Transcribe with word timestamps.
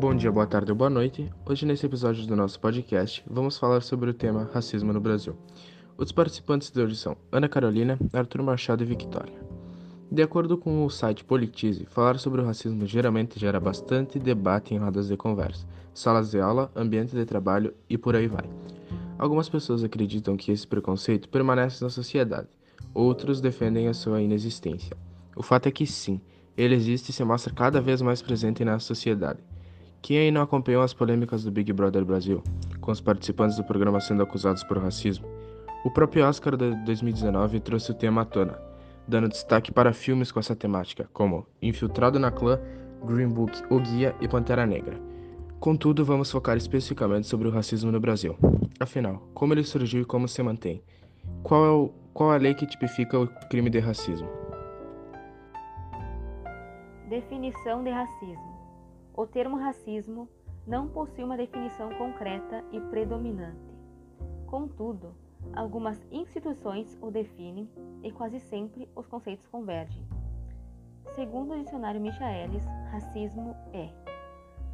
Bom 0.00 0.14
dia, 0.14 0.32
boa 0.32 0.46
tarde 0.46 0.72
ou 0.72 0.78
boa 0.78 0.88
noite. 0.88 1.30
Hoje, 1.44 1.66
nesse 1.66 1.84
episódio 1.84 2.26
do 2.26 2.34
nosso 2.34 2.58
podcast, 2.58 3.22
vamos 3.30 3.58
falar 3.58 3.82
sobre 3.82 4.08
o 4.08 4.14
tema 4.14 4.48
racismo 4.50 4.94
no 4.94 4.98
Brasil. 4.98 5.36
Os 5.98 6.10
participantes 6.10 6.70
de 6.70 6.80
hoje 6.80 6.96
são 6.96 7.18
Ana 7.30 7.50
Carolina, 7.50 7.98
Arthur 8.10 8.42
Machado 8.42 8.82
e 8.82 8.86
Victoria. 8.86 9.38
De 10.10 10.22
acordo 10.22 10.56
com 10.56 10.86
o 10.86 10.88
site 10.88 11.22
Politize, 11.22 11.84
falar 11.84 12.18
sobre 12.18 12.40
o 12.40 12.44
racismo 12.46 12.86
geralmente 12.86 13.38
gera 13.38 13.60
bastante 13.60 14.18
debate 14.18 14.72
em 14.72 14.78
rodas 14.78 15.06
de 15.06 15.18
conversa, 15.18 15.66
salas 15.92 16.30
de 16.30 16.40
aula, 16.40 16.72
ambiente 16.74 17.14
de 17.14 17.26
trabalho 17.26 17.74
e 17.86 17.98
por 17.98 18.16
aí 18.16 18.26
vai. 18.26 18.48
Algumas 19.18 19.50
pessoas 19.50 19.84
acreditam 19.84 20.34
que 20.34 20.50
esse 20.50 20.66
preconceito 20.66 21.28
permanece 21.28 21.84
na 21.84 21.90
sociedade, 21.90 22.48
outros 22.94 23.38
defendem 23.38 23.86
a 23.86 23.92
sua 23.92 24.22
inexistência. 24.22 24.96
O 25.36 25.42
fato 25.42 25.66
é 25.66 25.70
que 25.70 25.86
sim, 25.86 26.22
ele 26.56 26.74
existe 26.74 27.10
e 27.10 27.12
se 27.12 27.22
mostra 27.22 27.52
cada 27.52 27.82
vez 27.82 28.00
mais 28.00 28.22
presente 28.22 28.64
na 28.64 28.78
sociedade. 28.78 29.49
Quem 30.02 30.18
aí 30.18 30.30
não 30.30 30.40
acompanhou 30.40 30.82
as 30.82 30.94
polêmicas 30.94 31.44
do 31.44 31.50
Big 31.50 31.72
Brother 31.72 32.04
Brasil, 32.04 32.42
com 32.80 32.90
os 32.90 33.00
participantes 33.00 33.56
do 33.56 33.64
programa 33.64 34.00
sendo 34.00 34.22
acusados 34.22 34.64
por 34.64 34.78
racismo? 34.78 35.26
O 35.84 35.90
próprio 35.90 36.26
Oscar 36.26 36.56
de 36.56 36.74
2019 36.84 37.60
trouxe 37.60 37.90
o 37.90 37.94
tema 37.94 38.22
à 38.22 38.24
tona, 38.24 38.58
dando 39.06 39.28
destaque 39.28 39.70
para 39.70 39.92
filmes 39.92 40.32
com 40.32 40.40
essa 40.40 40.56
temática, 40.56 41.08
como 41.12 41.46
Infiltrado 41.60 42.18
na 42.18 42.30
Clã, 42.30 42.58
Green 43.04 43.28
Book, 43.28 43.62
O 43.70 43.78
Guia 43.78 44.14
e 44.20 44.28
Pantera 44.28 44.66
Negra. 44.66 44.98
Contudo, 45.58 46.04
vamos 46.04 46.30
focar 46.30 46.56
especificamente 46.56 47.26
sobre 47.26 47.46
o 47.46 47.50
racismo 47.50 47.92
no 47.92 48.00
Brasil. 48.00 48.36
Afinal, 48.78 49.22
como 49.34 49.52
ele 49.52 49.64
surgiu 49.64 50.00
e 50.00 50.06
como 50.06 50.26
se 50.26 50.42
mantém? 50.42 50.82
Qual, 51.42 51.64
é 51.66 51.70
o, 51.70 51.92
qual 52.14 52.30
a 52.30 52.36
lei 52.38 52.54
que 52.54 52.66
tipifica 52.66 53.18
o 53.18 53.26
crime 53.50 53.68
de 53.68 53.78
racismo? 53.78 54.28
Definição 57.10 57.84
de 57.84 57.90
racismo. 57.90 58.49
O 59.20 59.26
termo 59.26 59.58
racismo 59.58 60.26
não 60.66 60.88
possui 60.88 61.22
uma 61.22 61.36
definição 61.36 61.90
concreta 61.98 62.64
e 62.72 62.80
predominante. 62.80 63.70
Contudo, 64.46 65.14
algumas 65.52 66.02
instituições 66.10 66.96
o 67.02 67.10
definem 67.10 67.68
e 68.02 68.10
quase 68.10 68.40
sempre 68.40 68.88
os 68.96 69.06
conceitos 69.06 69.46
convergem. 69.48 70.02
Segundo 71.14 71.52
o 71.52 71.58
dicionário 71.58 72.00
Michaelis, 72.00 72.64
racismo 72.90 73.54
é 73.74 73.90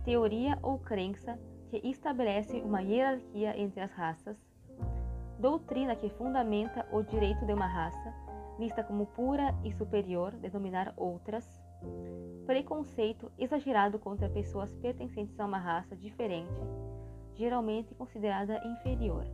teoria 0.05 0.57
ou 0.63 0.79
crença 0.79 1.37
que 1.69 1.79
estabelece 1.79 2.61
uma 2.61 2.81
hierarquia 2.83 3.61
entre 3.61 3.81
as 3.81 3.91
raças, 3.91 4.37
doutrina 5.41 5.97
que 5.97 6.09
fundamenta 6.11 6.87
o 6.93 7.03
direito 7.03 7.45
de 7.45 7.53
uma 7.53 7.67
raça, 7.67 8.15
vista 8.61 8.85
como 8.85 9.07
pura 9.07 9.53
e 9.65 9.73
superior 9.73 10.31
de 10.37 10.49
dominar 10.51 10.95
outras, 10.97 11.66
preconceito 12.47 13.31
exagerado 13.37 13.99
contra 13.99 14.29
pessoas 14.29 14.75
pertencentes 14.77 15.39
a 15.39 15.45
uma 15.45 15.59
raça 15.59 15.97
diferente, 15.97 16.61
geralmente 17.35 17.95
considerada 17.95 18.65
inferior, 18.65 19.25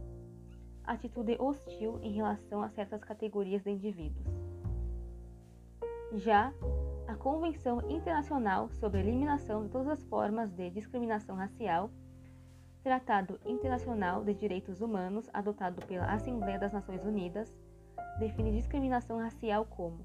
atitude 0.85 1.37
hostil 1.39 2.01
em 2.03 2.13
relação 2.13 2.63
a 2.63 2.71
certas 2.71 3.05
categorias 3.05 3.63
de 3.63 3.71
indivíduos. 3.71 4.27
Já 6.15 6.53
a 7.07 7.15
Convenção 7.15 7.91
Internacional 7.91 8.71
sobre 8.71 9.01
a 9.01 9.03
Eliminação 9.03 9.65
de 9.65 9.71
Todas 9.71 9.89
as 9.89 10.05
Formas 10.05 10.51
de 10.51 10.71
Discriminação 10.71 11.37
Racial, 11.37 11.91
Tratado 12.83 13.39
Internacional 13.45 14.25
de 14.25 14.35
Direitos 14.35 14.81
Humanos 14.81 15.29
adotado 15.33 15.85
pela 15.87 16.07
Assembleia 16.07 16.59
das 16.59 16.73
Nações 16.73 17.05
Unidas, 17.05 17.55
define 18.19 18.53
discriminação 18.53 19.19
racial 19.19 19.65
como 19.67 20.05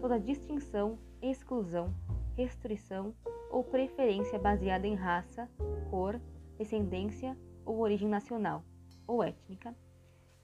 toda 0.00 0.18
distinção, 0.18 0.98
exclusão, 1.20 1.94
restrição 2.36 3.14
ou 3.50 3.62
preferência 3.62 4.38
baseada 4.38 4.86
em 4.86 4.94
raça, 4.94 5.48
cor, 5.90 6.20
descendência 6.58 7.36
ou 7.64 7.78
origem 7.78 8.08
nacional 8.08 8.64
ou 9.06 9.22
étnica, 9.22 9.74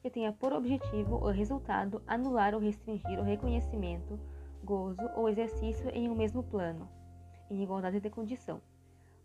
que 0.00 0.11
tenha 0.11 0.33
por 0.33 0.53
objetivo 0.53 1.16
ou 1.16 1.31
resultado 1.31 2.03
anular 2.06 2.55
ou 2.55 2.61
restringir 2.61 3.19
o 3.19 3.25
reconhecimento 3.25 4.19
gozo 4.62 5.09
ou 5.16 5.28
exercício 5.28 5.89
em 5.91 6.09
um 6.09 6.15
mesmo 6.15 6.43
plano, 6.43 6.89
em 7.50 7.62
igualdade 7.62 8.00
de 8.00 8.10
condição, 8.10 8.60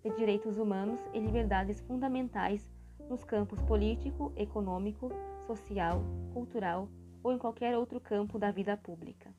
de 0.04 0.16
direitos 0.16 0.58
humanos 0.58 1.00
e 1.14 1.20
liberdades 1.20 1.82
fundamentais 1.82 2.72
nos 3.10 3.24
campos 3.24 3.62
político, 3.64 4.32
econômico, 4.36 5.12
social, 5.46 6.02
cultural 6.34 6.88
ou 7.24 7.32
em 7.32 7.38
qualquer 7.38 7.78
outro 7.78 8.00
campo 8.00 8.38
da 8.38 8.52
vida 8.52 8.78
pública. 8.78 9.33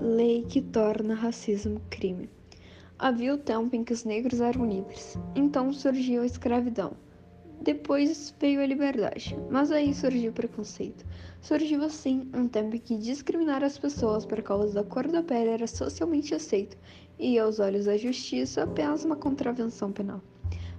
Lei 0.00 0.44
que 0.48 0.60
torna 0.60 1.14
racismo 1.14 1.80
crime. 1.88 2.28
Havia 2.98 3.34
o 3.34 3.38
tempo 3.38 3.76
em 3.76 3.84
que 3.84 3.92
os 3.92 4.04
negros 4.04 4.40
eram 4.40 4.66
livres, 4.66 5.18
então 5.34 5.72
surgiu 5.72 6.22
a 6.22 6.26
escravidão. 6.26 6.92
Depois 7.60 8.34
veio 8.38 8.60
a 8.60 8.66
liberdade, 8.66 9.36
mas 9.50 9.70
aí 9.70 9.94
surgiu 9.94 10.30
o 10.30 10.34
preconceito. 10.34 11.04
Surgiu 11.40 11.82
assim 11.82 12.28
um 12.34 12.48
tempo 12.48 12.76
em 12.76 12.78
que 12.80 12.96
discriminar 12.96 13.62
as 13.62 13.78
pessoas 13.78 14.26
por 14.26 14.42
causa 14.42 14.74
da 14.74 14.84
cor 14.84 15.08
da 15.08 15.22
pele 15.22 15.50
era 15.50 15.66
socialmente 15.66 16.34
aceito 16.34 16.76
e, 17.18 17.38
aos 17.38 17.60
olhos 17.60 17.86
da 17.86 17.96
justiça, 17.96 18.64
apenas 18.64 19.04
uma 19.04 19.16
contravenção 19.16 19.92
penal. 19.92 20.20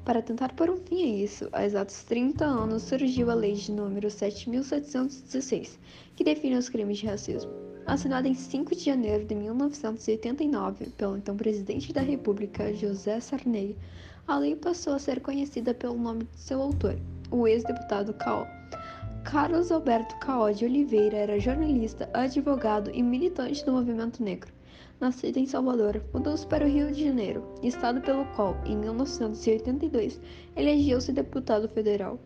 Para 0.04 0.22
tentar 0.22 0.54
pôr 0.54 0.70
um 0.70 0.78
fim 0.78 1.04
a 1.04 1.24
isso, 1.24 1.50
há 1.52 1.66
exatos 1.66 2.04
30 2.04 2.46
anos 2.46 2.84
surgiu 2.84 3.30
a 3.30 3.34
Lei 3.34 3.54
de 3.54 3.72
número 3.72 4.10
7716, 4.10 5.80
que 6.16 6.24
define 6.24 6.56
os 6.56 6.70
crimes 6.70 6.98
de 6.98 7.08
racismo. 7.08 7.67
Assinada 7.88 8.28
em 8.28 8.34
5 8.34 8.76
de 8.76 8.84
janeiro 8.84 9.24
de 9.24 9.34
1989 9.34 10.88
pelo 10.98 11.16
então 11.16 11.38
presidente 11.38 11.94
da 11.94 12.02
República, 12.02 12.74
José 12.74 13.18
Sarney, 13.22 13.78
a 14.28 14.38
lei 14.38 14.58
passou 14.58 14.94
a 14.94 15.00
ser 15.00 15.22
conhecida 15.22 15.74
pelo 15.74 15.98
nome 15.98 16.26
de 16.26 16.38
seu 16.38 16.62
autor, 16.62 17.00
o 17.32 17.48
ex-deputado 17.48 18.14
Caó. 18.16 18.46
Carlos 19.24 19.72
Alberto 19.72 20.20
Caó 20.20 20.52
de 20.52 20.66
Oliveira 20.66 21.16
era 21.16 21.40
jornalista, 21.40 22.10
advogado 22.14 22.92
e 22.94 23.02
militante 23.02 23.64
do 23.64 23.72
movimento 23.72 24.22
negro. 24.22 24.52
Nascido 25.00 25.38
em 25.38 25.46
Salvador, 25.46 26.04
mudou-se 26.14 26.46
para 26.46 26.66
o 26.66 26.70
Rio 26.70 26.92
de 26.92 27.06
Janeiro, 27.06 27.42
estado 27.64 28.02
pelo 28.02 28.26
qual, 28.36 28.58
em 28.66 28.76
1982, 28.76 30.20
elegeu-se 30.58 31.14
deputado 31.14 31.70
federal. 31.70 32.20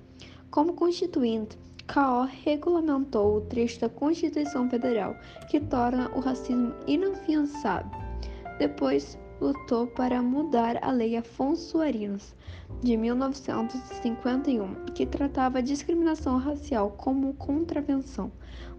Como 0.50 0.74
constituinte, 0.74 1.56
Caó 1.92 2.26
regulamentou 2.46 3.36
o 3.36 3.42
trecho 3.42 3.82
da 3.82 3.90
Constituição 3.90 4.70
Federal 4.70 5.14
que 5.50 5.60
torna 5.60 6.10
o 6.16 6.22
racismo 6.22 6.74
inafiançável. 6.88 7.92
Depois, 8.58 9.20
lutou 9.42 9.88
para 9.88 10.22
mudar 10.22 10.82
a 10.82 10.90
Lei 10.90 11.18
Afonso 11.18 11.82
Arinos, 11.82 12.34
de 12.82 12.96
1951, 12.96 14.86
que 14.96 15.06
tratava 15.06 15.58
a 15.58 15.62
discriminação 15.62 16.38
racial 16.38 16.92
como 16.92 17.34
contravenção. 17.34 18.32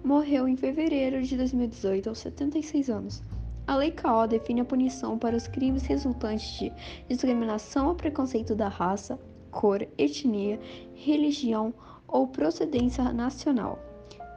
Morreu 0.02 0.48
em 0.48 0.56
fevereiro 0.56 1.22
de 1.22 1.36
2018, 1.36 2.08
aos 2.08 2.18
76 2.18 2.88
anos. 2.88 3.22
A 3.66 3.76
Lei 3.76 3.90
CAO 3.90 4.26
define 4.26 4.62
a 4.62 4.64
punição 4.64 5.18
para 5.18 5.36
os 5.36 5.46
crimes 5.46 5.82
resultantes 5.82 6.58
de 6.58 6.72
discriminação 7.10 7.88
ou 7.88 7.94
preconceito 7.94 8.54
da 8.54 8.68
raça, 8.68 9.20
cor, 9.50 9.86
etnia, 9.98 10.58
religião 10.94 11.74
ou 12.12 12.28
procedência 12.28 13.12
nacional. 13.12 13.78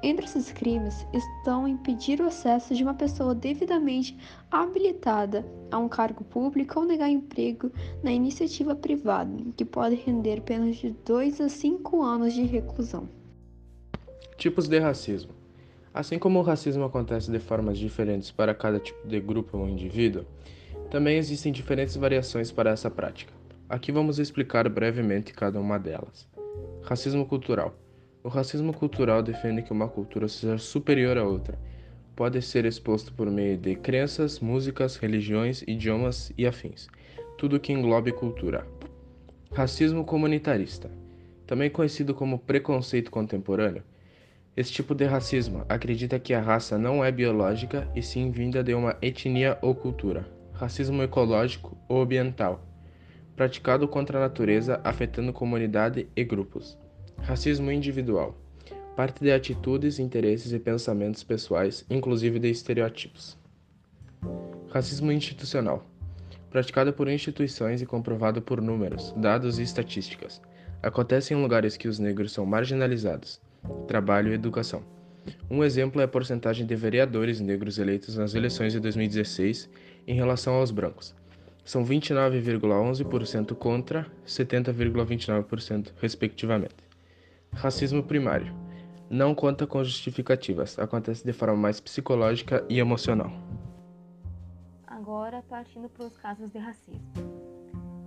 Entre 0.02 0.26
esses 0.26 0.52
crimes 0.52 1.06
estão 1.14 1.68
impedir 1.68 2.22
o 2.22 2.28
acesso 2.28 2.76
de 2.76 2.84
uma 2.84 2.94
pessoa 2.94 3.34
devidamente 3.34 4.16
habilitada 4.52 5.46
a 5.72 5.80
um 5.80 5.90
cargo 5.90 6.24
público 6.24 6.80
ou 6.80 6.86
negar 6.86 7.10
emprego 7.10 7.72
na 8.04 8.12
iniciativa 8.12 8.76
privada, 8.76 9.32
que 9.58 9.66
pode 9.66 9.96
render 9.96 10.42
penas 10.42 10.76
de 10.76 10.92
2 11.06 11.42
a 11.42 11.50
5 11.50 12.04
anos 12.04 12.34
de 12.34 12.44
reclusão. 12.44 13.10
Tipos 14.38 14.68
de 14.68 14.78
racismo. 14.80 15.32
Assim 15.92 16.20
como 16.20 16.40
o 16.40 16.44
racismo 16.44 16.84
acontece 16.84 17.32
de 17.32 17.40
formas 17.40 17.78
diferentes 17.78 18.30
para 18.30 18.54
cada 18.54 18.80
tipo 18.80 19.08
de 19.08 19.20
grupo 19.20 19.58
ou 19.58 19.68
indivíduo, 19.68 20.26
também 20.92 21.18
existem 21.18 21.52
diferentes 21.52 21.96
variações 21.96 22.52
para 22.52 22.70
essa 22.70 22.92
prática. 22.92 23.34
Aqui 23.68 23.92
vamos 23.92 24.20
explicar 24.20 24.70
brevemente 24.70 25.34
cada 25.34 25.60
uma 25.60 25.80
delas. 25.80 26.28
Racismo 26.86 27.26
cultural. 27.26 27.76
O 28.24 28.30
racismo 28.30 28.72
cultural 28.72 29.24
defende 29.24 29.64
que 29.64 29.74
uma 29.74 29.88
cultura 29.88 30.28
seja 30.28 30.60
superior 30.60 31.18
a 31.18 31.24
outra. 31.24 31.58
Pode 32.16 32.40
ser 32.44 32.64
exposto 32.64 33.12
por 33.12 33.28
meio 33.32 33.58
de 33.58 33.76
crenças, 33.76 34.40
músicas, 34.40 34.96
religiões, 34.96 35.64
idiomas 35.64 36.32
e 36.38 36.46
afins. 36.46 36.88
Tudo 37.40 37.60
que 37.60 37.74
englobe 37.74 38.12
cultura. 38.12 38.68
Racismo 39.52 40.06
comunitarista. 40.06 40.92
Também 41.48 41.72
conhecido 41.72 42.14
como 42.14 42.38
preconceito 42.38 43.10
contemporâneo. 43.10 43.82
Esse 44.56 44.72
tipo 44.72 44.94
de 44.94 45.06
racismo 45.06 45.66
acredita 45.68 46.20
que 46.20 46.36
a 46.36 46.40
raça 46.40 46.78
não 46.78 47.04
é 47.04 47.12
biológica 47.12 47.90
e 47.96 48.02
sim 48.04 48.30
vinda 48.30 48.64
de 48.64 48.76
uma 48.76 48.96
etnia 49.02 49.58
ou 49.60 49.74
cultura. 49.74 50.30
Racismo 50.54 51.02
ecológico 51.02 51.76
ou 51.90 52.04
ambiental. 52.04 52.64
Praticado 53.36 53.86
contra 53.86 54.18
a 54.18 54.22
natureza, 54.22 54.80
afetando 54.82 55.34
comunidade 55.34 56.08
e 56.16 56.24
grupos. 56.24 56.78
Racismo 57.18 57.70
individual. 57.70 58.34
Parte 58.96 59.22
de 59.22 59.30
atitudes, 59.30 60.00
interesses 60.00 60.54
e 60.54 60.60
pensamentos 60.60 61.22
pessoais, 61.22 61.86
inclusive 61.90 62.40
de 62.40 62.50
estereótipos. 62.50 63.38
Racismo 64.70 65.12
institucional. 65.12 65.86
praticada 66.50 66.94
por 66.94 67.10
instituições 67.10 67.82
e 67.82 67.86
comprovada 67.86 68.40
por 68.40 68.62
números, 68.62 69.14
dados 69.18 69.60
e 69.60 69.64
estatísticas. 69.64 70.42
Acontece 70.82 71.34
em 71.34 71.42
lugares 71.42 71.76
que 71.76 71.90
os 71.90 72.00
negros 72.00 72.32
são 72.32 72.46
marginalizados, 72.46 73.42
trabalho 73.86 74.32
e 74.32 74.36
educação. 74.36 74.82
Um 75.50 75.62
exemplo 75.62 76.00
é 76.00 76.06
a 76.06 76.08
porcentagem 76.08 76.66
de 76.66 76.76
vereadores 76.76 77.42
negros 77.42 77.78
eleitos 77.78 78.16
nas 78.16 78.34
eleições 78.34 78.72
de 78.72 78.80
2016 78.80 79.70
em 80.08 80.16
relação 80.16 80.54
aos 80.54 80.72
brancos. 80.72 81.14
São 81.66 81.84
29,11% 81.84 83.56
contra 83.56 84.06
70,29%, 84.26 85.92
respectivamente. 86.00 86.76
Racismo 87.52 88.04
primário. 88.04 88.54
Não 89.10 89.34
conta 89.36 89.66
com 89.66 89.84
justificativas, 89.84 90.78
acontece 90.80 91.26
de 91.26 91.34
forma 91.34 91.58
mais 91.58 91.80
psicológica 91.80 92.64
e 92.70 92.80
emocional. 92.80 93.32
Agora, 94.86 95.44
partindo 95.50 95.90
para 95.90 96.06
os 96.06 96.16
casos 96.18 96.52
de 96.52 96.60
racismo. 96.60 97.12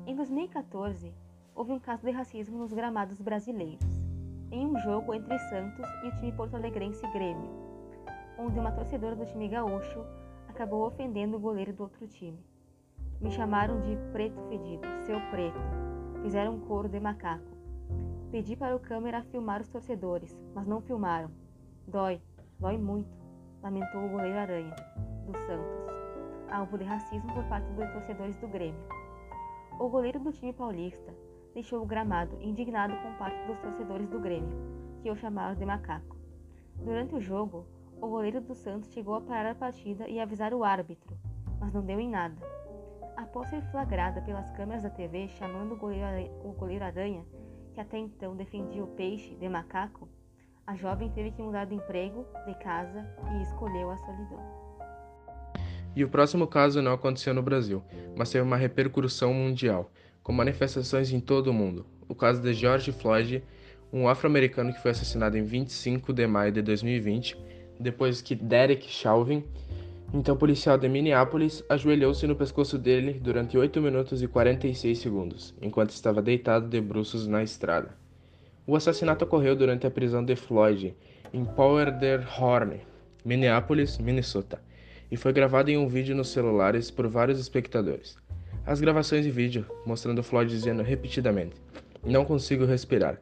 Em 0.06 0.14
2014, 0.14 1.12
houve 1.54 1.72
um 1.72 1.78
caso 1.78 2.06
de 2.06 2.12
racismo 2.12 2.58
nos 2.58 2.72
gramados 2.72 3.20
brasileiros 3.20 3.98
em 4.50 4.66
um 4.66 4.78
jogo 4.80 5.14
entre 5.14 5.38
Santos 5.50 5.86
e 6.02 6.08
o 6.08 6.10
time 6.12 6.32
porto-alegrense 6.32 7.06
Grêmio, 7.12 7.50
onde 8.38 8.58
uma 8.58 8.72
torcedora 8.72 9.14
do 9.14 9.26
time 9.26 9.48
gaúcho 9.48 10.04
acabou 10.48 10.86
ofendendo 10.86 11.36
o 11.36 11.40
goleiro 11.40 11.72
do 11.72 11.82
outro 11.82 12.06
time. 12.06 12.38
Me 13.20 13.32
chamaram 13.32 13.80
de 13.80 13.96
preto 14.12 14.40
fedido, 14.42 14.86
seu 15.04 15.20
preto. 15.30 15.58
Fizeram 16.22 16.54
um 16.54 16.60
coro 16.60 16.88
de 16.88 17.00
macaco. 17.00 17.44
Pedi 18.30 18.54
para 18.54 18.76
o 18.76 18.80
câmera 18.80 19.24
filmar 19.24 19.60
os 19.60 19.68
torcedores, 19.68 20.38
mas 20.54 20.68
não 20.68 20.80
filmaram. 20.80 21.28
Dói, 21.88 22.22
dói 22.60 22.78
muito, 22.78 23.10
lamentou 23.60 24.04
o 24.04 24.08
goleiro 24.10 24.38
Aranha, 24.38 24.76
do 25.26 25.32
Santos, 25.32 26.48
alvo 26.48 26.78
de 26.78 26.84
racismo 26.84 27.34
por 27.34 27.42
parte 27.44 27.66
dos 27.72 27.90
torcedores 27.90 28.36
do 28.36 28.46
Grêmio. 28.46 28.80
O 29.80 29.88
goleiro 29.88 30.20
do 30.20 30.32
time 30.32 30.52
paulista 30.52 31.12
deixou 31.54 31.82
o 31.82 31.86
gramado, 31.86 32.38
indignado 32.40 32.94
com 33.02 33.14
parte 33.14 33.44
dos 33.48 33.58
torcedores 33.58 34.08
do 34.08 34.20
Grêmio, 34.20 34.56
que 35.02 35.10
o 35.10 35.16
chamaram 35.16 35.56
de 35.56 35.64
macaco. 35.64 36.16
Durante 36.76 37.16
o 37.16 37.20
jogo, 37.20 37.66
o 38.00 38.06
goleiro 38.06 38.40
do 38.40 38.54
Santos 38.54 38.92
chegou 38.92 39.16
a 39.16 39.20
parar 39.20 39.50
a 39.50 39.54
partida 39.56 40.06
e 40.06 40.20
avisar 40.20 40.54
o 40.54 40.62
árbitro, 40.62 41.18
mas 41.58 41.72
não 41.72 41.82
deu 41.82 41.98
em 41.98 42.08
nada. 42.08 42.36
Após 43.18 43.50
ser 43.50 43.60
flagrada 43.72 44.20
pelas 44.20 44.48
câmeras 44.52 44.84
da 44.84 44.90
TV 44.90 45.26
chamando 45.26 45.72
o 45.72 46.52
goleiro, 46.52 46.84
Aranha, 46.84 47.26
que 47.74 47.80
até 47.80 47.98
então 47.98 48.36
defendia 48.36 48.84
o 48.84 48.86
peixe 48.86 49.34
de 49.34 49.48
macaco, 49.48 50.08
a 50.64 50.76
jovem 50.76 51.10
teve 51.10 51.32
que 51.32 51.42
mudar 51.42 51.64
de 51.64 51.74
emprego, 51.74 52.24
de 52.46 52.54
casa 52.60 53.04
e 53.32 53.42
escolheu 53.42 53.90
a 53.90 53.96
solidão. 53.96 54.40
E 55.96 56.04
o 56.04 56.08
próximo 56.08 56.46
caso 56.46 56.80
não 56.80 56.92
aconteceu 56.92 57.34
no 57.34 57.42
Brasil, 57.42 57.82
mas 58.16 58.30
teve 58.30 58.44
uma 58.44 58.56
repercussão 58.56 59.34
mundial 59.34 59.90
com 60.22 60.32
manifestações 60.32 61.12
em 61.12 61.18
todo 61.18 61.48
o 61.48 61.52
mundo. 61.52 61.84
O 62.08 62.14
caso 62.14 62.40
de 62.40 62.54
George 62.54 62.92
Floyd, 62.92 63.42
um 63.92 64.06
afro-americano 64.06 64.72
que 64.72 64.80
foi 64.80 64.92
assassinado 64.92 65.36
em 65.36 65.42
25 65.42 66.12
de 66.12 66.24
maio 66.28 66.52
de 66.52 66.62
2020, 66.62 67.36
depois 67.80 68.22
que 68.22 68.36
Derek 68.36 68.88
Chauvin, 68.88 69.42
então 70.12 70.36
policial 70.36 70.78
de 70.78 70.88
Minneapolis, 70.88 71.62
ajoelhou-se 71.68 72.26
no 72.26 72.34
pescoço 72.34 72.78
dele 72.78 73.20
durante 73.22 73.58
8 73.58 73.80
minutos 73.80 74.22
e 74.22 74.26
46 74.26 74.98
segundos, 74.98 75.54
enquanto 75.60 75.90
estava 75.90 76.22
deitado 76.22 76.66
de 76.66 76.80
bruços 76.80 77.26
na 77.26 77.42
estrada. 77.42 77.90
O 78.66 78.74
assassinato 78.74 79.24
ocorreu 79.26 79.54
durante 79.54 79.86
a 79.86 79.90
prisão 79.90 80.24
de 80.24 80.34
Floyd, 80.34 80.94
em 81.32 81.44
Powderhorn, 81.44 82.80
Minneapolis, 83.22 83.98
Minnesota, 83.98 84.60
e 85.10 85.16
foi 85.16 85.32
gravado 85.32 85.70
em 85.70 85.76
um 85.76 85.88
vídeo 85.88 86.16
nos 86.16 86.28
celulares 86.28 86.90
por 86.90 87.06
vários 87.06 87.38
espectadores. 87.38 88.16
As 88.64 88.80
gravações 88.80 89.24
de 89.24 89.30
vídeo, 89.30 89.66
mostrando 89.84 90.22
Floyd 90.22 90.50
dizendo 90.50 90.82
repetidamente: 90.82 91.56
Não 92.02 92.24
consigo 92.24 92.64
respirar, 92.64 93.20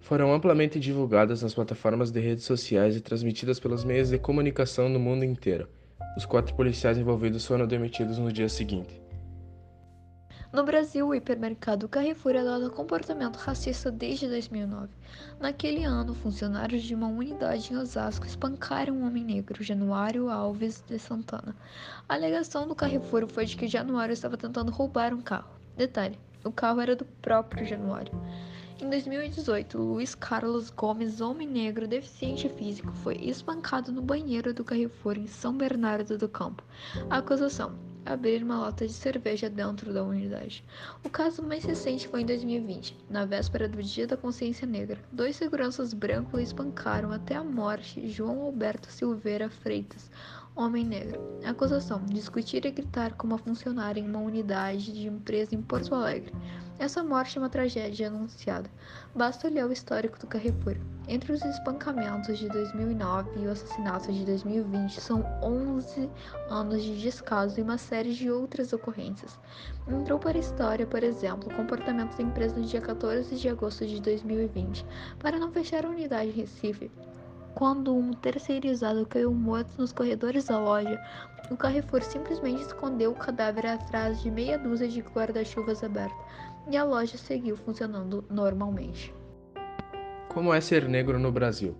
foram 0.00 0.32
amplamente 0.32 0.80
divulgadas 0.80 1.42
nas 1.42 1.54
plataformas 1.54 2.10
de 2.10 2.20
redes 2.20 2.44
sociais 2.44 2.96
e 2.96 3.00
transmitidas 3.00 3.60
pelos 3.60 3.84
meios 3.84 4.08
de 4.08 4.18
comunicação 4.18 4.88
no 4.88 4.98
mundo 4.98 5.24
inteiro. 5.24 5.68
Os 6.16 6.24
quatro 6.24 6.54
policiais 6.54 6.96
envolvidos 6.96 7.44
foram 7.44 7.66
demitidos 7.66 8.18
no 8.18 8.32
dia 8.32 8.48
seguinte. 8.48 9.00
No 10.52 10.64
Brasil, 10.64 11.06
o 11.06 11.14
hipermercado 11.14 11.88
Carrefour 11.88 12.36
adota 12.36 12.70
comportamento 12.70 13.36
racista 13.36 13.90
desde 13.90 14.26
2009. 14.26 14.88
Naquele 15.38 15.84
ano, 15.84 16.14
funcionários 16.14 16.82
de 16.82 16.94
uma 16.94 17.08
unidade 17.08 17.72
em 17.72 17.76
Osasco 17.76 18.24
espancaram 18.24 18.94
um 18.94 19.06
homem 19.06 19.22
negro, 19.22 19.62
Januário 19.62 20.30
Alves 20.30 20.82
de 20.88 20.98
Santana. 20.98 21.54
A 22.08 22.14
alegação 22.14 22.66
do 22.66 22.74
Carrefour 22.74 23.26
foi 23.26 23.44
de 23.44 23.56
que 23.56 23.68
Januário 23.68 24.12
estava 24.12 24.38
tentando 24.38 24.70
roubar 24.70 25.12
um 25.12 25.20
carro. 25.20 25.50
Detalhe: 25.76 26.18
o 26.42 26.50
carro 26.50 26.80
era 26.80 26.96
do 26.96 27.04
próprio 27.04 27.66
Januário. 27.66 28.12
Em 28.78 28.90
2018, 28.90 29.78
Luiz 29.78 30.14
Carlos 30.14 30.68
Gomes, 30.68 31.22
homem 31.22 31.48
negro 31.48 31.88
deficiente 31.88 32.46
físico, 32.46 32.92
foi 32.92 33.14
espancado 33.16 33.90
no 33.90 34.02
banheiro 34.02 34.52
do 34.52 34.62
Carrefour 34.62 35.16
em 35.16 35.26
São 35.26 35.56
Bernardo 35.56 36.18
do 36.18 36.28
Campo. 36.28 36.62
A 37.08 37.16
acusação: 37.16 37.74
abrir 38.04 38.44
uma 38.44 38.60
lata 38.60 38.86
de 38.86 38.92
cerveja 38.92 39.48
dentro 39.48 39.94
da 39.94 40.04
unidade. 40.04 40.62
O 41.02 41.08
caso 41.08 41.42
mais 41.42 41.64
recente 41.64 42.06
foi 42.06 42.20
em 42.20 42.26
2020, 42.26 42.98
na 43.08 43.24
véspera 43.24 43.66
do 43.66 43.82
Dia 43.82 44.06
da 44.06 44.16
Consciência 44.16 44.66
Negra. 44.66 44.98
Dois 45.10 45.36
seguranças 45.36 45.94
brancos 45.94 46.42
espancaram 46.42 47.10
até 47.10 47.34
a 47.34 47.42
morte 47.42 48.06
João 48.06 48.42
Alberto 48.42 48.92
Silveira 48.92 49.48
Freitas, 49.48 50.10
homem 50.54 50.84
negro. 50.84 51.18
Acusação: 51.46 52.04
discutir 52.04 52.66
e 52.66 52.70
gritar 52.70 53.14
com 53.14 53.26
uma 53.26 53.38
funcionária 53.38 54.00
em 54.00 54.06
uma 54.06 54.20
unidade 54.20 54.92
de 54.92 55.06
empresa 55.06 55.54
em 55.54 55.62
Porto 55.62 55.94
Alegre. 55.94 56.30
Essa 56.78 57.02
morte 57.02 57.38
é 57.38 57.40
uma 57.40 57.48
tragédia 57.48 58.08
anunciada. 58.08 58.70
Basta 59.14 59.48
olhar 59.48 59.66
o 59.66 59.72
histórico 59.72 60.18
do 60.18 60.26
Carrefour. 60.26 60.76
Entre 61.08 61.32
os 61.32 61.42
espancamentos 61.42 62.36
de 62.38 62.48
2009 62.50 63.30
e 63.40 63.46
o 63.46 63.50
assassinato 63.50 64.12
de 64.12 64.26
2020, 64.26 65.00
são 65.00 65.24
11 65.42 66.10
anos 66.50 66.82
de 66.82 67.00
descaso 67.00 67.58
e 67.58 67.62
uma 67.62 67.78
série 67.78 68.12
de 68.12 68.30
outras 68.30 68.74
ocorrências. 68.74 69.38
Entrou 69.88 70.18
para 70.18 70.36
a 70.36 70.40
história, 70.40 70.86
por 70.86 71.02
exemplo, 71.02 71.50
o 71.50 71.56
comportamento 71.56 72.14
da 72.14 72.22
empresa 72.22 72.56
no 72.56 72.66
dia 72.66 72.80
14 72.82 73.34
de 73.34 73.48
agosto 73.48 73.86
de 73.86 73.98
2020. 73.98 74.84
Para 75.18 75.38
não 75.38 75.50
fechar 75.50 75.86
a 75.86 75.88
unidade 75.88 76.28
em 76.28 76.34
Recife, 76.34 76.90
quando 77.54 77.96
um 77.96 78.12
terceirizado 78.12 79.06
caiu 79.06 79.32
morto 79.32 79.70
nos 79.78 79.92
corredores 79.92 80.44
da 80.44 80.58
loja, 80.58 81.02
o 81.50 81.56
Carrefour 81.56 82.02
simplesmente 82.02 82.60
escondeu 82.60 83.12
o 83.12 83.14
cadáver 83.14 83.64
atrás 83.66 84.20
de 84.20 84.30
meia 84.30 84.58
dúzia 84.58 84.88
de 84.88 85.00
guarda-chuvas 85.00 85.82
abertos 85.82 86.26
e 86.70 86.76
a 86.76 86.84
loja 86.84 87.16
seguiu 87.16 87.56
funcionando 87.56 88.24
normalmente. 88.30 89.14
Como 90.28 90.52
é 90.52 90.60
ser 90.60 90.88
negro 90.88 91.18
no 91.18 91.32
Brasil? 91.32 91.76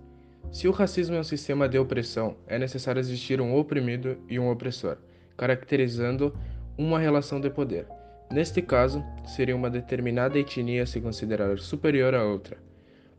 Se 0.51 0.67
o 0.67 0.71
racismo 0.71 1.15
é 1.15 1.19
um 1.19 1.23
sistema 1.23 1.67
de 1.67 1.77
opressão, 1.77 2.37
é 2.47 2.57
necessário 2.57 2.99
existir 2.99 3.41
um 3.41 3.55
oprimido 3.55 4.17
e 4.29 4.39
um 4.39 4.49
opressor, 4.49 4.97
caracterizando 5.35 6.33
uma 6.77 6.99
relação 6.99 7.39
de 7.39 7.49
poder. 7.49 7.85
Neste 8.31 8.61
caso, 8.61 9.03
seria 9.25 9.55
uma 9.55 9.69
determinada 9.69 10.39
etnia 10.39 10.85
se 10.85 11.01
considerar 11.01 11.59
superior 11.59 12.15
a 12.15 12.23
outra. 12.23 12.57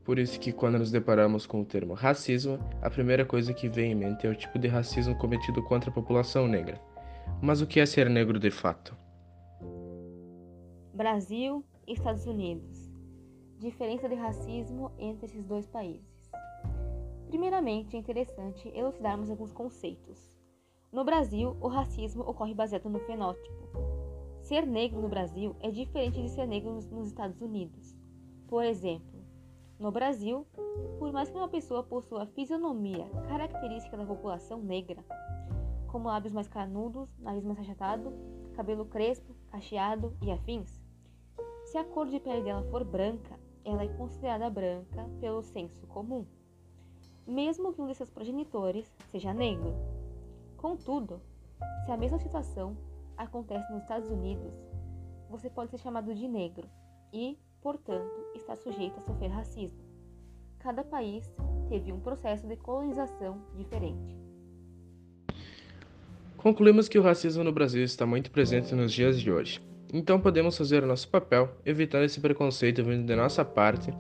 Por 0.04 0.18
isso 0.18 0.40
que 0.40 0.52
quando 0.52 0.78
nos 0.78 0.90
deparamos 0.90 1.44
com 1.44 1.60
o 1.60 1.64
termo 1.64 1.92
racismo, 1.92 2.58
a 2.80 2.88
primeira 2.88 3.26
coisa 3.26 3.52
que 3.52 3.68
vem 3.68 3.92
em 3.92 3.94
mente 3.94 4.26
é 4.26 4.30
o 4.30 4.34
tipo 4.34 4.58
de 4.58 4.66
racismo 4.66 5.14
cometido 5.16 5.62
contra 5.62 5.90
a 5.90 5.92
população 5.92 6.48
negra. 6.48 6.80
Mas 7.42 7.60
o 7.60 7.66
que 7.66 7.78
é 7.78 7.84
ser 7.84 8.08
negro 8.08 8.38
de 8.38 8.50
fato? 8.50 8.96
Brasil 10.98 11.64
e 11.86 11.92
Estados 11.92 12.26
Unidos. 12.26 12.90
Diferença 13.56 14.08
de 14.08 14.16
racismo 14.16 14.90
entre 14.98 15.26
esses 15.26 15.44
dois 15.44 15.64
países. 15.64 16.28
Primeiramente, 17.28 17.94
é 17.94 18.00
interessante 18.00 18.68
elucidarmos 18.74 19.30
alguns 19.30 19.52
conceitos. 19.52 20.28
No 20.90 21.04
Brasil, 21.04 21.56
o 21.60 21.68
racismo 21.68 22.24
ocorre 22.24 22.52
baseado 22.52 22.90
no 22.90 22.98
fenótipo. 22.98 23.68
Ser 24.42 24.66
negro 24.66 25.00
no 25.00 25.08
Brasil 25.08 25.54
é 25.60 25.70
diferente 25.70 26.20
de 26.20 26.30
ser 26.30 26.48
negro 26.48 26.72
nos 26.90 27.06
Estados 27.06 27.40
Unidos. 27.40 27.96
Por 28.48 28.64
exemplo, 28.64 29.22
no 29.78 29.92
Brasil, 29.92 30.48
por 30.98 31.12
mais 31.12 31.30
que 31.30 31.36
uma 31.36 31.46
pessoa 31.46 31.84
possua 31.84 32.24
a 32.24 32.26
fisionomia 32.26 33.08
característica 33.28 33.96
da 33.96 34.04
população 34.04 34.60
negra, 34.60 35.04
como 35.86 36.08
lábios 36.08 36.32
mais 36.32 36.48
carnudos, 36.48 37.08
nariz 37.20 37.44
mais 37.44 37.60
achatado, 37.60 38.12
cabelo 38.56 38.84
crespo, 38.84 39.32
cacheado 39.52 40.16
e 40.20 40.32
afins, 40.32 40.87
se 41.70 41.76
a 41.76 41.84
cor 41.84 42.06
de 42.06 42.18
pele 42.18 42.42
dela 42.42 42.62
for 42.70 42.82
branca, 42.82 43.38
ela 43.62 43.84
é 43.84 43.88
considerada 43.88 44.48
branca 44.48 45.06
pelo 45.20 45.42
senso 45.42 45.86
comum, 45.86 46.24
mesmo 47.26 47.74
que 47.74 47.82
um 47.82 47.86
de 47.86 47.94
seus 47.94 48.08
progenitores 48.08 48.90
seja 49.10 49.34
negro. 49.34 49.74
Contudo, 50.56 51.20
se 51.84 51.92
a 51.92 51.96
mesma 51.96 52.18
situação 52.18 52.74
acontece 53.18 53.70
nos 53.70 53.82
Estados 53.82 54.08
Unidos, 54.08 54.50
você 55.28 55.50
pode 55.50 55.70
ser 55.70 55.78
chamado 55.78 56.14
de 56.14 56.26
negro 56.26 56.66
e, 57.12 57.38
portanto, 57.60 58.16
está 58.34 58.56
sujeito 58.56 58.98
a 58.98 59.02
sofrer 59.02 59.28
racismo. 59.30 59.84
Cada 60.58 60.82
país 60.82 61.30
teve 61.68 61.92
um 61.92 62.00
processo 62.00 62.46
de 62.46 62.56
colonização 62.56 63.42
diferente. 63.54 64.16
Concluímos 66.38 66.88
que 66.88 66.98
o 66.98 67.02
racismo 67.02 67.44
no 67.44 67.52
Brasil 67.52 67.84
está 67.84 68.06
muito 68.06 68.30
presente 68.30 68.74
nos 68.74 68.90
dias 68.90 69.20
de 69.20 69.30
hoje. 69.30 69.67
Então 69.92 70.20
podemos 70.20 70.56
fazer 70.56 70.82
o 70.82 70.86
nosso 70.86 71.08
papel, 71.08 71.50
evitando 71.64 72.04
esse 72.04 72.20
preconceito 72.20 72.84
vindo 72.84 73.06
de 73.06 73.16
nossa 73.16 73.44
parte 73.44 73.92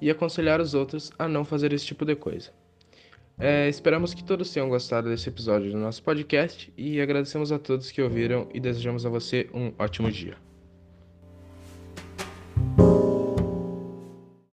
e 0.00 0.10
aconselhar 0.10 0.60
os 0.60 0.74
outros 0.74 1.10
a 1.18 1.26
não 1.28 1.44
fazer 1.44 1.72
esse 1.72 1.86
tipo 1.86 2.04
de 2.04 2.14
coisa. 2.14 2.50
É, 3.38 3.68
esperamos 3.68 4.14
que 4.14 4.22
todos 4.22 4.52
tenham 4.52 4.68
gostado 4.68 5.08
desse 5.08 5.28
episódio 5.28 5.72
do 5.72 5.78
nosso 5.78 6.02
podcast 6.02 6.72
e 6.76 7.00
agradecemos 7.00 7.50
a 7.50 7.58
todos 7.58 7.90
que 7.90 8.02
ouviram 8.02 8.48
e 8.54 8.60
desejamos 8.60 9.04
a 9.04 9.08
você 9.08 9.48
um 9.52 9.72
ótimo 9.78 10.10
dia. 10.10 10.36